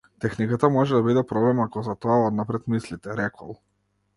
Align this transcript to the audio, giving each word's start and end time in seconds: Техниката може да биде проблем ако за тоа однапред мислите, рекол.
Техниката 0.23 0.69
може 0.75 0.95
да 0.99 1.03
биде 1.07 1.23
проблем 1.33 1.59
ако 1.65 1.83
за 1.89 1.95
тоа 2.07 2.17
однапред 2.31 2.67
мислите, 2.77 3.17
рекол. 3.21 3.55